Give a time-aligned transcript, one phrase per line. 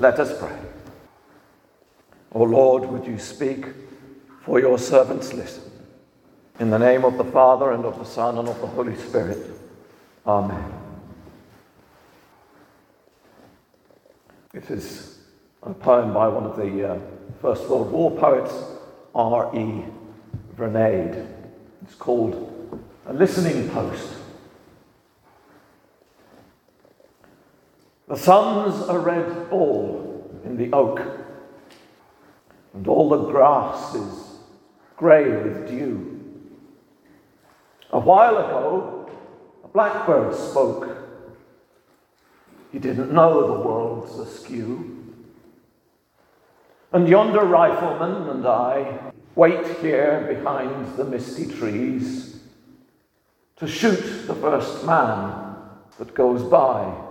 [0.00, 0.58] Let us pray.
[2.32, 3.66] O Lord, would you speak,
[4.46, 5.70] for your servants listen.
[6.58, 9.50] In the name of the Father, and of the Son, and of the Holy Spirit.
[10.26, 10.72] Amen.
[14.54, 15.18] It is
[15.62, 16.98] a poem by one of the uh,
[17.42, 18.54] First World War poets,
[19.14, 19.84] R.E.
[20.56, 21.26] Vernede.
[21.82, 24.19] It's called A Listening Post.
[28.10, 31.00] The sun's a red ball in the oak,
[32.74, 34.38] and all the grass is
[34.96, 36.20] grey with dew.
[37.92, 39.08] A while ago,
[39.62, 40.88] a blackbird spoke.
[42.72, 45.14] He didn't know the world's askew.
[46.92, 52.40] And yonder rifleman and I wait here behind the misty trees
[53.58, 55.54] to shoot the first man
[55.96, 57.06] that goes by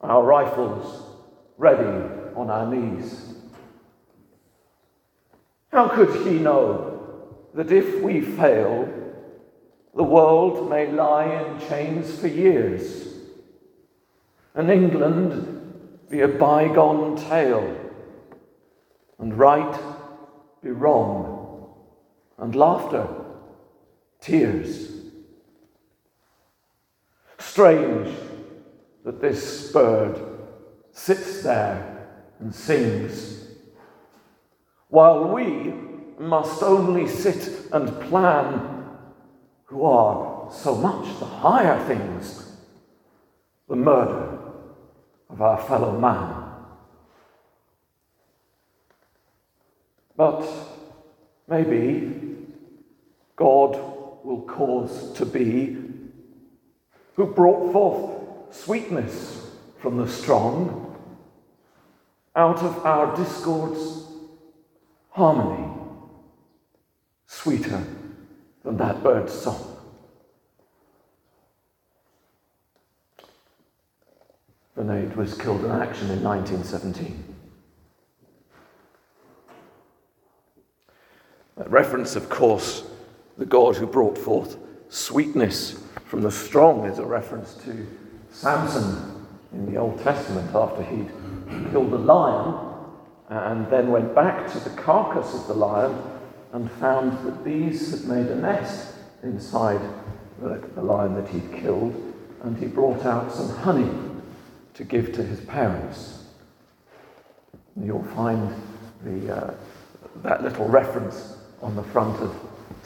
[0.00, 1.04] our rifles
[1.56, 3.34] ready on our knees.
[5.72, 8.88] How could he know that if we fail,
[9.94, 13.08] the world may lie in chains for years,
[14.54, 15.74] and England
[16.08, 17.76] be a bygone tale,
[19.18, 19.80] and right
[20.62, 21.74] be wrong,
[22.38, 23.08] and laughter,
[24.20, 24.92] tears?
[27.38, 28.14] Strange
[29.04, 30.20] that this bird
[30.92, 32.08] sits there
[32.40, 33.46] and sings,
[34.88, 35.74] while we
[36.18, 38.86] must only sit and plan,
[39.66, 42.56] who are so much the higher things,
[43.68, 44.38] the murder
[45.28, 46.44] of our fellow man.
[50.16, 50.48] But
[51.46, 52.46] maybe
[53.36, 53.76] God
[54.24, 55.76] will cause to be
[57.14, 60.96] who brought forth sweetness from the strong,
[62.34, 64.06] out of our discords,
[65.10, 65.68] harmony,
[67.26, 67.82] sweeter
[68.64, 69.76] than that bird's song.
[74.76, 77.34] Vernede was killed in action in 1917.
[81.56, 82.84] That reference, of course,
[83.36, 84.56] the God who brought forth
[84.88, 87.86] sweetness from the strong is a reference to
[88.30, 91.10] Samson in the Old Testament after he'd
[91.70, 92.68] killed a lion
[93.28, 95.96] and then went back to the carcass of the lion
[96.52, 99.80] and found that bees had made a nest inside
[100.40, 101.94] the, lion that he'd killed
[102.42, 103.90] and he brought out some honey
[104.74, 106.24] to give to his parents.
[107.76, 108.54] You'll find
[109.04, 109.54] the, uh,
[110.22, 112.34] that little reference on the front of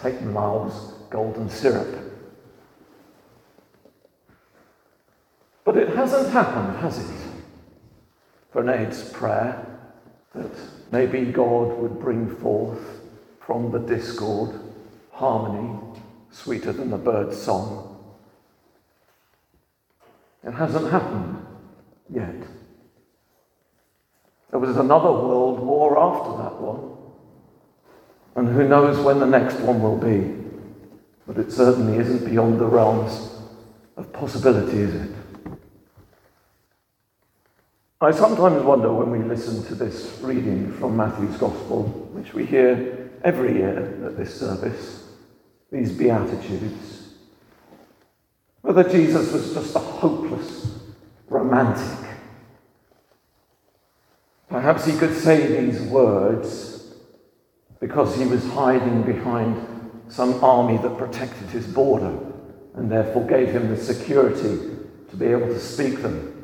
[0.03, 2.12] Tate Lyle's golden syrup.
[5.65, 7.17] But it hasn't happened, has it?
[8.53, 9.67] Vernede's prayer
[10.35, 10.51] that
[10.91, 13.01] maybe God would bring forth
[13.41, 14.61] from the discord
[15.13, 15.79] harmony
[16.31, 17.89] sweeter than the bird's song.
[20.45, 21.47] It hasn't happened
[22.13, 22.35] yet.
[24.51, 26.91] There was another world war after that one.
[28.35, 30.37] And who knows when the next one will be.
[31.27, 33.39] But it certainly isn't beyond the realms
[33.97, 35.11] of possibility, is it?
[38.03, 43.09] I sometimes wonder when we listen to this reading from Matthew's Gospel, which we hear
[43.23, 45.05] every year at this service,
[45.71, 47.13] these Beatitudes,
[48.63, 50.81] whether Jesus was just a hopeless
[51.29, 52.09] romantic.
[54.49, 56.95] Perhaps he could say these words
[57.79, 59.65] because he was hiding behind
[60.09, 62.19] some army that protected his border
[62.75, 64.77] and therefore gave him the security
[65.09, 66.42] to be able to speak them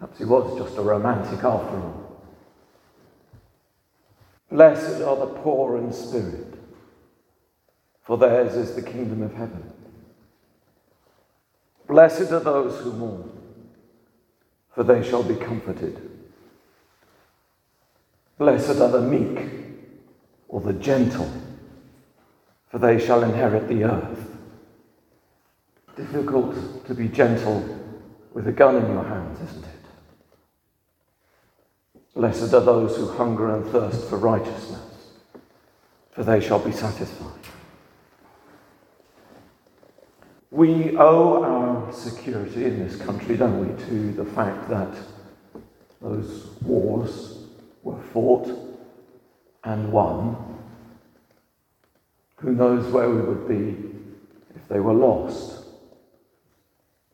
[0.00, 2.22] Perhaps he was just a romantic after all.
[4.50, 6.54] Blessed are the poor in spirit,
[8.02, 9.70] for theirs is the kingdom of heaven.
[11.86, 13.30] Blessed are those who mourn,
[14.74, 16.10] for they shall be comforted.
[18.38, 19.50] Blessed are the meek
[20.48, 21.30] or the gentle,
[22.70, 24.38] for they shall inherit the earth.
[25.94, 27.62] Difficult to be gentle
[28.32, 29.79] with a gun in your hands, isn't it?
[32.14, 34.80] Blessed are those who hunger and thirst for righteousness,
[36.10, 37.30] for they shall be satisfied.
[40.50, 44.92] We owe our security in this country, don't we, to the fact that
[46.02, 47.44] those wars
[47.82, 48.48] were fought
[49.64, 50.36] and won.
[52.36, 53.76] Who knows where we would be
[54.56, 55.64] if they were lost?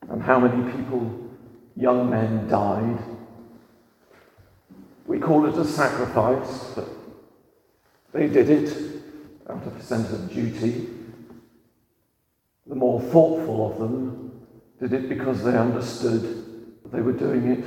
[0.09, 1.27] And how many people
[1.77, 2.97] young men died.
[5.07, 6.89] We call it a sacrifice, but
[8.11, 8.77] they did it
[9.49, 10.89] out of a sense of duty.
[12.67, 14.45] The more thoughtful of them
[14.81, 16.21] did it because they understood
[16.83, 17.65] that they were doing it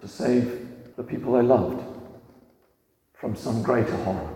[0.00, 0.66] to save
[0.96, 1.80] the people they loved
[3.14, 4.34] from some greater horror.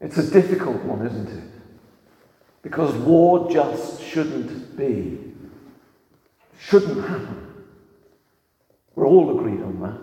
[0.00, 1.50] It's a difficult one, isn't it?
[2.62, 5.18] Because war just shouldn't be,
[6.58, 7.49] shouldn't happen.
[8.94, 9.98] We're all agreed on that.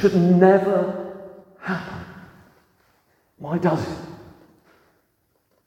[0.00, 1.14] Should never
[1.60, 2.04] happen.
[3.38, 3.98] Why does it?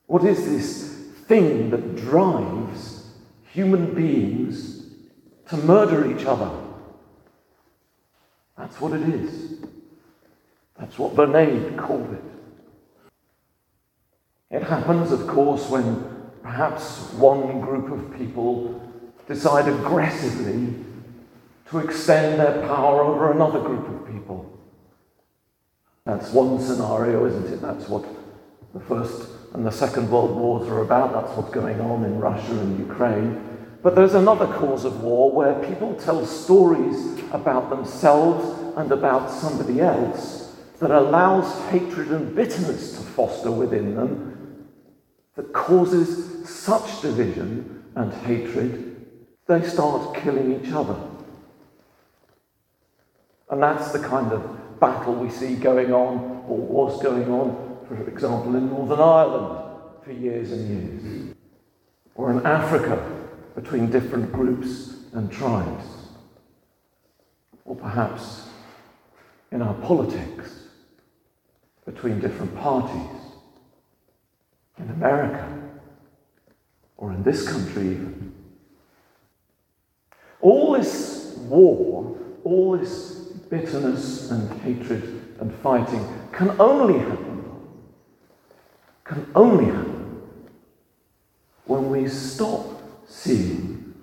[0.08, 0.90] What is this
[1.28, 3.12] thing that drives
[3.52, 4.88] human beings
[5.50, 6.50] to murder each other?
[8.58, 9.60] That's what it is.
[10.78, 12.24] That's what Vernede called it.
[14.52, 18.82] It happens, of course, when perhaps one group of people
[19.30, 20.74] decide aggressively
[21.70, 24.60] to extend their power over another group of people.
[26.04, 27.62] That's one scenario, isn't it?
[27.62, 28.04] That's what
[28.74, 31.14] the First and the Second World Wars are about.
[31.14, 33.40] That's what's going on in Russia and Ukraine.
[33.84, 39.80] But there's another cause of war where people tell stories about themselves and about somebody
[39.80, 44.66] else that allows hatred and bitterness to foster within them,
[45.36, 48.89] that causes such division and hatred,
[49.50, 50.96] they start killing each other.
[53.50, 58.08] And that's the kind of battle we see going on, or was going on, for
[58.08, 59.72] example, in Northern Ireland
[60.04, 61.36] for years and years,
[62.14, 63.04] or in Africa
[63.56, 65.86] between different groups and tribes,
[67.66, 68.50] or perhaps
[69.52, 70.68] in our politics
[71.86, 73.18] between different parties,
[74.78, 75.72] in America,
[76.98, 78.39] or in this country even.
[80.42, 83.16] All this war, all this
[83.50, 87.44] bitterness and hatred and fighting can only happen,
[89.04, 90.22] can only happen
[91.66, 92.66] when we stop
[93.08, 93.94] seeing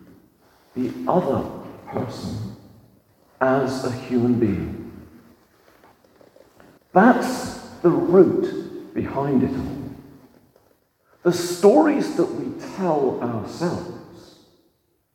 [0.74, 1.48] the other
[1.86, 2.56] person
[3.40, 4.92] as a human being.
[6.92, 9.76] That's the root behind it all.
[11.22, 14.05] The stories that we tell ourselves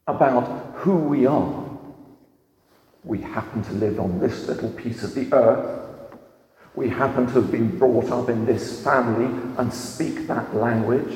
[0.07, 1.69] about who we are.
[3.03, 5.79] We happen to live on this little piece of the earth.
[6.75, 9.25] We happen to have been brought up in this family
[9.57, 11.13] and speak that language.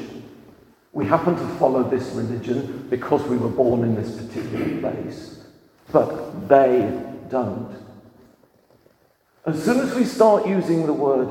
[0.92, 5.44] We happen to follow this religion because we were born in this particular place.
[5.92, 7.76] But they don't.
[9.46, 11.30] As soon as we start using the word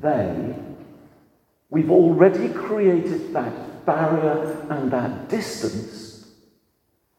[0.00, 0.54] they,
[1.70, 6.07] we've already created that barrier and that distance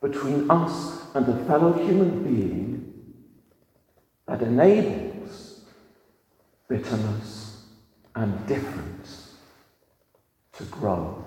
[0.02, 2.94] between us and a fellow human being
[4.28, 5.62] that enables
[6.68, 7.66] bitterness
[8.16, 9.36] and difference
[10.54, 11.24] to grow.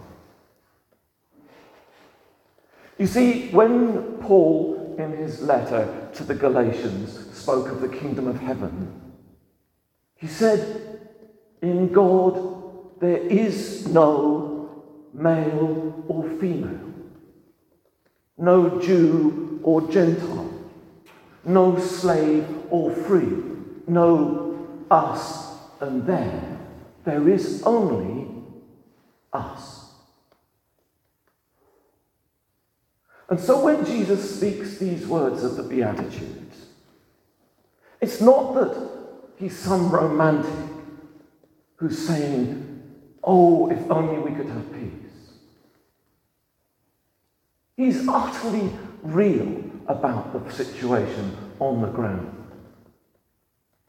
[2.98, 8.38] You see, when Paul, in his letter to the Galatians, spoke of the kingdom of
[8.38, 9.00] heaven,
[10.14, 11.00] he said,
[11.60, 16.91] In God there is no male or female,
[18.38, 20.50] no Jew or Gentile,
[21.44, 23.42] no slave or free,
[23.86, 26.58] no us and them.
[27.04, 28.28] There is only
[29.32, 29.82] us.
[33.28, 36.66] And so when Jesus speaks these words of the Beatitudes,
[38.00, 38.90] it's not that
[39.36, 40.52] he's some romantic
[41.76, 42.68] who's saying,
[43.24, 45.01] Oh, if only we could have peace.
[47.82, 48.70] He's utterly
[49.02, 52.30] real about the situation on the ground.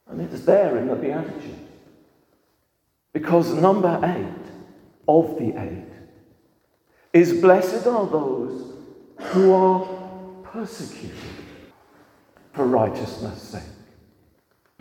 [0.08, 1.60] And it's there in the Beatitudes.
[3.14, 4.52] Because number eight
[5.08, 5.94] of the eight
[7.14, 8.74] is blessed are those
[9.20, 9.86] who are
[10.42, 11.14] persecuted
[12.52, 13.62] for righteousness' sake.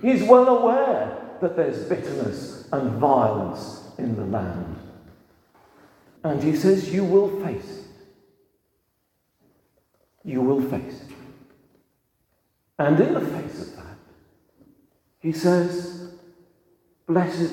[0.00, 4.78] He's well aware that there's bitterness and violence in the land.
[6.24, 7.81] And he says, You will face.
[10.24, 11.14] You will face it.
[12.78, 13.96] And in the face of that,
[15.20, 16.12] he says,
[17.06, 17.52] Blessed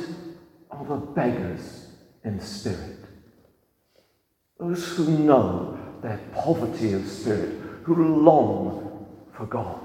[0.71, 1.87] are the beggars
[2.23, 2.97] in spirit,
[4.59, 9.79] those who know their poverty of spirit, who long for God.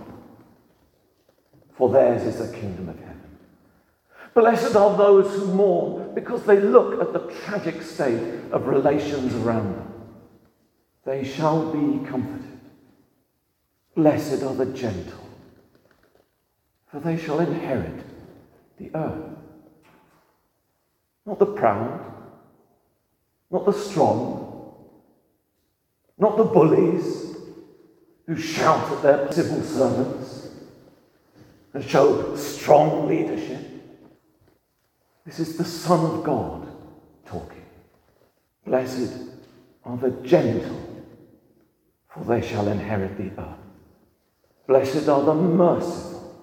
[1.77, 3.39] For theirs is the kingdom of heaven.
[4.35, 9.77] Blessed are those who mourn because they look at the tragic state of relations around
[9.77, 9.93] them.
[11.05, 12.54] they shall be comforted.
[13.95, 15.25] Blessed are the gentle,
[16.91, 18.05] for they shall inherit
[18.77, 19.31] the earth.
[21.25, 22.01] Not the proud,
[23.51, 24.75] not the strong,
[26.19, 27.37] not the bullies
[28.27, 30.49] who shout at their civil servants
[31.73, 33.61] and show strong leadership.
[35.25, 36.69] This is the Son of God
[37.27, 37.65] talking.
[38.67, 39.13] Blessed
[39.85, 41.05] are the gentle,
[42.09, 43.64] for they shall inherit the earth.
[44.67, 46.35] Blessed are the merciful,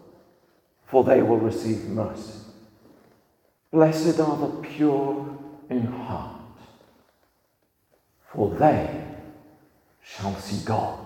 [0.86, 2.40] for they will receive mercy.
[3.72, 5.38] Blessed are the pure
[5.70, 6.42] in heart,
[8.32, 9.06] for they
[10.04, 11.00] shall see God.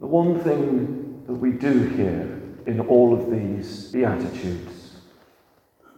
[0.00, 4.96] The one thing that we do here in all of these Beatitudes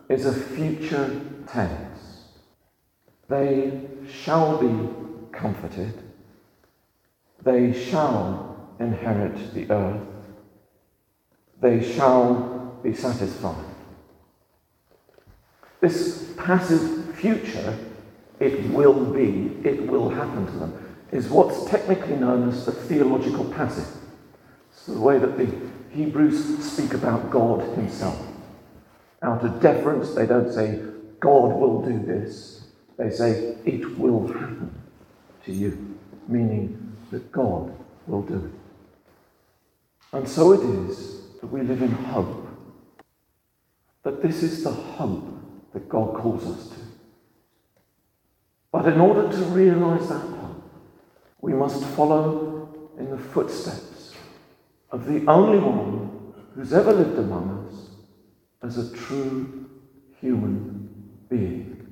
[0.09, 2.25] is a future tense.
[3.29, 4.89] They shall be
[5.31, 6.03] comforted,
[7.45, 8.50] they shall
[8.81, 10.03] inherit the earth,
[11.61, 13.65] they shall be satisfied.
[15.81, 17.79] This passive future,
[18.41, 23.45] it will be, it will happen to them, is what's technically known as the theological
[23.53, 23.87] passive.
[24.73, 25.49] It's the way that the
[25.91, 28.19] Hebrews speak about God Himself.
[29.23, 30.81] Out of deference, they don't say,
[31.19, 32.65] God will do this.
[32.97, 34.71] They say, it will happen
[35.45, 35.97] to you,
[36.29, 37.75] meaning that God
[38.07, 38.60] will do it.
[40.13, 42.49] And so it is that we live in hope.
[44.03, 45.25] That this is the hope
[45.73, 46.81] that God calls us to.
[48.73, 50.71] But in order to realize that hope,
[51.41, 54.15] we must follow in the footsteps
[54.91, 57.91] of the only one who's ever lived among us
[58.63, 59.71] as a true
[60.21, 60.89] human
[61.29, 61.87] being.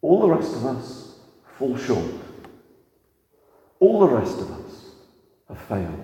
[0.00, 1.18] All the rest of us
[1.58, 2.14] fall short.
[3.80, 4.90] All the rest of us
[5.48, 6.01] have failed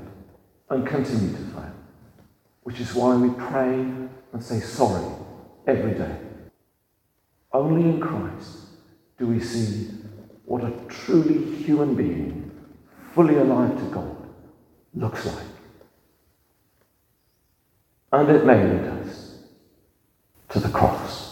[0.71, 1.73] and continue to fail.
[2.63, 3.75] Which is why we pray
[4.33, 5.05] and say sorry
[5.67, 6.17] every day.
[7.53, 8.59] Only in Christ
[9.19, 9.91] do we see
[10.45, 12.51] what a truly human being,
[13.15, 14.17] fully alive to God,
[14.95, 15.47] looks like.
[18.13, 19.39] And it may lead us
[20.51, 21.28] to the cross.